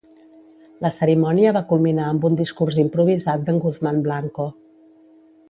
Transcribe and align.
La 0.85 0.89
cerimònia 0.95 1.51
va 1.57 1.61
culminar 1.73 2.07
amb 2.13 2.25
un 2.31 2.39
discurs 2.41 2.81
improvisat 2.85 3.45
d'en 3.51 3.61
Guzmán 3.67 4.03
Blanco. 4.09 4.49